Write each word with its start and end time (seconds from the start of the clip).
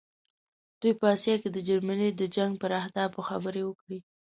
دوی 0.81 0.93
په 0.99 1.05
آسیا 1.15 1.35
کې 1.41 1.49
د 1.51 1.57
جرمني 1.67 2.09
د 2.15 2.21
جنګ 2.35 2.51
پر 2.61 2.71
اهدافو 2.81 3.19
خبرې 3.29 3.61
وکړې. 3.65 3.99